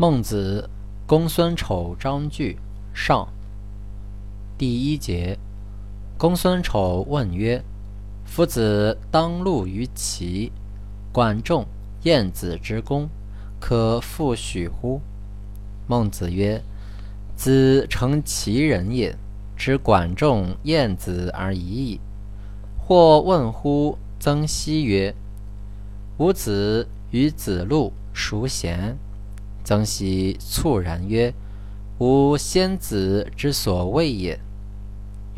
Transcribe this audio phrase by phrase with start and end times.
[0.00, 0.66] 孟子，
[1.06, 2.56] 公孙丑章句
[2.94, 3.28] 上。
[4.56, 5.38] 第一节，
[6.16, 7.62] 公孙丑问曰
[8.24, 10.50] ：“夫子当禄于齐，
[11.12, 11.66] 管仲、
[12.04, 13.10] 晏子之功，
[13.60, 15.02] 可复许乎？”
[15.86, 16.62] 孟子曰
[17.36, 19.14] ：“子诚其人也，
[19.54, 22.00] 知管仲、晏子而已矣。”
[22.80, 25.14] 或问乎曾皙曰
[26.16, 28.96] ：“吾子与子路孰贤？”
[29.70, 31.32] 曾皙猝然曰
[31.98, 34.40] ：“吾先子之所谓也。”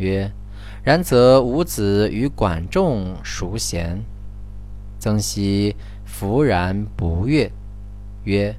[0.01, 0.33] 曰
[0.83, 4.03] ：“然则吾子与管仲孰贤？”
[4.99, 5.75] 曾皙
[6.07, 7.53] 弗然不悦，
[8.25, 8.57] 曰：“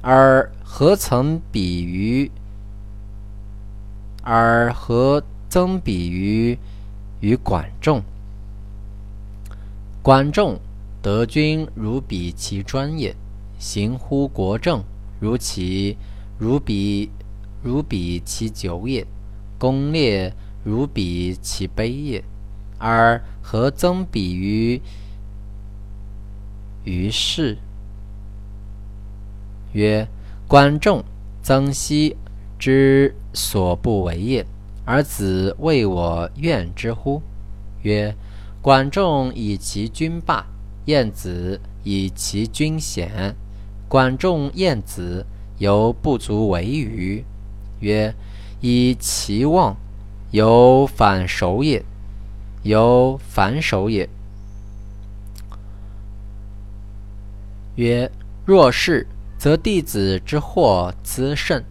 [0.00, 2.30] 尔何曾比于？
[4.22, 6.58] 而何曾比于
[7.20, 8.02] 与管仲？
[10.00, 10.58] 管仲
[11.02, 13.14] 得君如比其专也，
[13.58, 14.82] 行乎国政。”
[15.20, 15.96] 如其
[16.38, 17.10] 如彼
[17.62, 19.06] 如彼其久也，
[19.58, 22.24] 功烈如彼其卑也，
[22.78, 24.80] 而何曾比于
[26.84, 27.58] 于世？
[29.72, 30.08] 曰：
[30.48, 31.04] 管仲、
[31.42, 32.16] 曾皙
[32.58, 34.46] 之所不为也，
[34.84, 37.22] 而子谓我怨之乎？
[37.82, 38.16] 曰：
[38.62, 40.46] 管仲以其君霸，
[40.86, 43.36] 晏子以其君贤。
[43.90, 45.26] 管仲、晏子
[45.58, 47.24] 犹不足为愚。
[47.80, 48.14] 曰：
[48.60, 49.74] 以其望，
[50.30, 51.84] 犹反首也。
[52.62, 54.08] 犹反首也。
[57.74, 58.08] 曰：
[58.46, 61.64] 若是，则弟子之祸滋甚。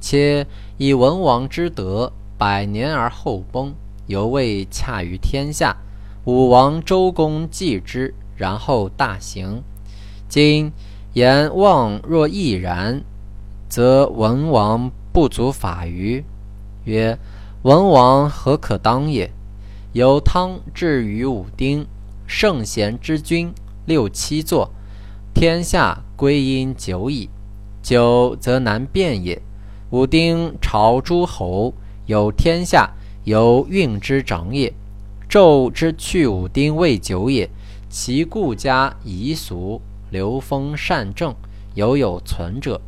[0.00, 3.74] 且以文王之德，百年而后崩，
[4.06, 5.76] 犹未洽于天下。
[6.24, 9.64] 武王、周公继之，然后大行。
[10.28, 10.70] 今。
[11.14, 13.04] 言望若亦然，
[13.68, 16.24] 则文王不足法于。
[16.84, 17.16] 曰：
[17.62, 19.30] 文王何可当也？
[19.92, 21.86] 由汤至于武丁，
[22.26, 23.52] 圣贤之君
[23.86, 24.70] 六七座，
[25.32, 27.30] 天下归因久矣。
[27.80, 29.40] 久则难辨也。
[29.90, 31.72] 武丁朝诸侯，
[32.06, 32.92] 有天下，
[33.22, 34.72] 由运之长也。
[35.30, 37.48] 纣之去武丁未久也，
[37.88, 39.80] 其故家夷俗。
[40.14, 41.34] 流风善政，
[41.74, 42.80] 犹有存者；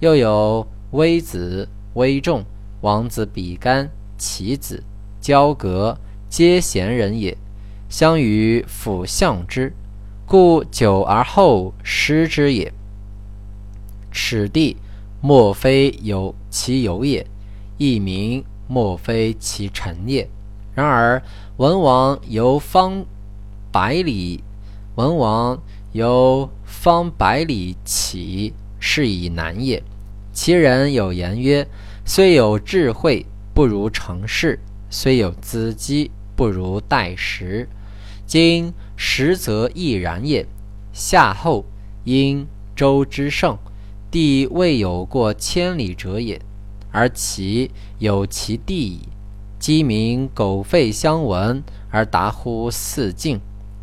[0.00, 2.42] 又有微子、微仲、
[2.80, 4.82] 王子比干、其子、
[5.20, 5.98] 交革，
[6.30, 7.36] 皆贤人也。
[7.90, 9.74] 相与辅相之，
[10.24, 12.72] 故久而后失之也。
[14.10, 14.78] 此地
[15.20, 17.26] 莫非有其有也，
[17.76, 20.26] 亦名莫非其臣也。
[20.74, 21.22] 然而
[21.58, 23.04] 文王游方
[23.70, 24.42] 百里，
[24.94, 25.60] 文王。
[25.92, 29.82] 由方百里起，是以难也。
[30.32, 31.66] 其人有言曰
[32.06, 34.56] ：“虽有智慧，不如成事；
[34.88, 37.68] 虽有资机，不如待时。”
[38.24, 40.46] 今实则亦然也。
[40.92, 41.66] 夏后
[42.04, 43.58] 因周之盛，
[44.10, 46.40] 地未有过千里者也，
[46.92, 49.00] 而其有其地矣。
[49.58, 53.40] 鸡鸣狗吠相闻，而达乎四境。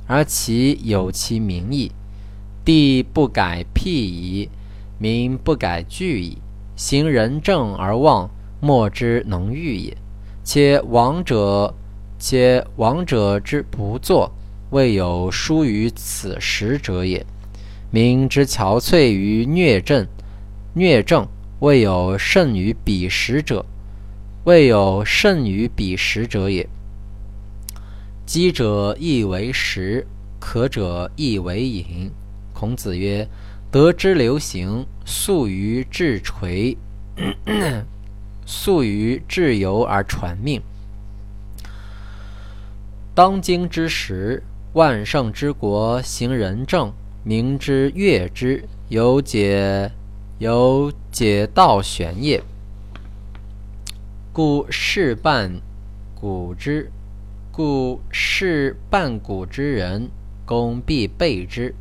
[0.09, 1.92] 而其有其名矣，
[2.67, 4.50] 地不改辟矣，
[5.00, 6.38] 民不改惧矣。
[6.75, 8.29] 行仁政而望，
[8.59, 9.95] 莫之能御也。
[10.44, 11.73] 且王者，
[12.19, 14.29] 且王者之不作，
[14.72, 17.25] 未有疏于此时者也。
[17.89, 20.06] 民之憔悴于虐政，
[20.73, 21.25] 虐政
[21.61, 23.66] 未有胜于彼时者，
[24.44, 26.67] 未有胜于彼时者也。
[28.25, 30.06] 饥者亦为食，
[30.38, 32.11] 渴者亦为饮。
[32.59, 33.28] 孔子曰
[33.69, 36.75] ：“德之流行，素于至垂，
[38.47, 40.59] 素于至由而传命。
[43.13, 44.41] 当今之时，
[44.73, 46.91] 万圣之国，行仁政，
[47.23, 49.91] 民之悦之，有解，
[50.39, 52.42] 有解道玄也。
[54.33, 55.62] 故事半
[56.15, 56.89] 古之。”
[57.54, 60.09] 故事半古之人，
[60.44, 61.75] 公必备之。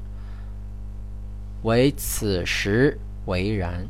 [1.66, 3.88] 唯此时为然。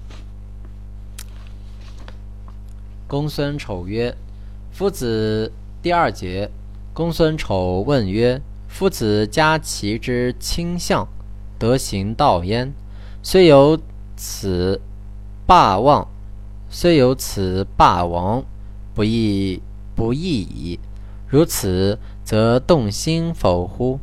[3.06, 4.17] 公孙丑曰
[4.73, 5.52] ：“夫子。”
[5.82, 6.50] 第二节，
[6.94, 11.06] 公孙丑问曰：“夫子家齐之倾向，
[11.58, 12.73] 德行道焉？
[13.23, 13.78] 虽有
[14.17, 14.81] 此
[15.46, 16.08] 霸王，
[16.70, 18.43] 虽有此霸王，
[18.94, 19.61] 不义
[19.94, 20.81] 不义矣。”
[21.28, 24.00] 如此，则动心否乎？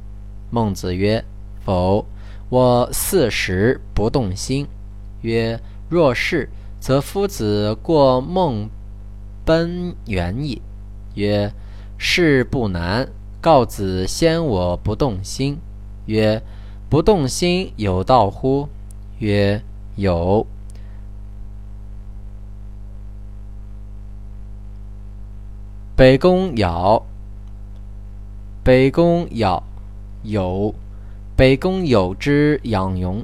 [0.51, 1.25] 孟子曰
[1.65, 2.05] ：“否。”
[2.53, 4.67] 我四十不动心。
[5.21, 5.59] 曰
[5.89, 8.69] ：“若是，则夫子过梦
[9.43, 10.61] 奔远矣。
[11.15, 11.51] 曰：
[11.97, 13.09] 事不难。
[13.41, 15.57] 告子先我不动心。
[16.05, 16.43] 曰：
[16.91, 18.69] 不动心有道乎？
[19.17, 19.59] 曰：
[19.95, 20.45] 有。
[25.95, 27.01] 北宫牖。
[28.63, 29.63] 北宫牖
[30.21, 30.75] 有。
[31.43, 33.21] 北宫有之养勇。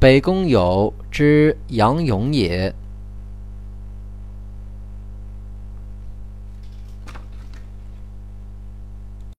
[0.00, 2.74] 北宫有之养勇也。